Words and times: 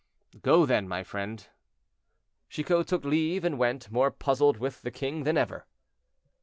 "Go, 0.41 0.65
then, 0.65 0.87
my 0.87 1.03
friend." 1.03 1.47
Chicot 2.49 2.87
took 2.87 3.05
leave 3.05 3.43
and 3.45 3.59
went, 3.59 3.91
more 3.91 4.09
puzzled 4.09 4.57
with 4.57 4.81
the 4.81 4.89
king 4.89 5.25
than 5.25 5.37
ever. 5.37 5.67